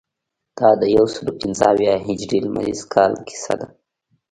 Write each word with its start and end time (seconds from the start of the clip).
دا 0.57 0.69
د 0.81 0.83
یوسلو 0.95 1.31
پنځه 1.41 1.65
اویا 1.71 1.95
هجري 2.05 2.39
لمریز 2.45 2.81
کال 2.93 3.11
کیسه 3.27 3.53
ده. 3.59 3.67